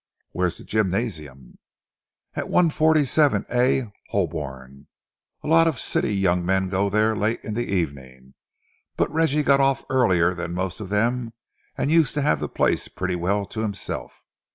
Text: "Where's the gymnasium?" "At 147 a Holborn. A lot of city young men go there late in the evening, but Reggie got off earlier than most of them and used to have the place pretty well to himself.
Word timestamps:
"Where's 0.31 0.57
the 0.57 0.63
gymnasium?" 0.63 1.59
"At 2.33 2.49
147 2.49 3.45
a 3.51 3.91
Holborn. 4.09 4.87
A 5.43 5.47
lot 5.47 5.67
of 5.67 5.77
city 5.79 6.15
young 6.15 6.43
men 6.43 6.69
go 6.69 6.89
there 6.89 7.15
late 7.15 7.39
in 7.43 7.53
the 7.53 7.71
evening, 7.71 8.33
but 8.97 9.13
Reggie 9.13 9.43
got 9.43 9.59
off 9.59 9.85
earlier 9.91 10.33
than 10.33 10.53
most 10.53 10.79
of 10.79 10.89
them 10.89 11.33
and 11.77 11.91
used 11.91 12.15
to 12.15 12.23
have 12.23 12.39
the 12.39 12.49
place 12.49 12.87
pretty 12.87 13.15
well 13.15 13.45
to 13.45 13.59
himself. 13.61 14.23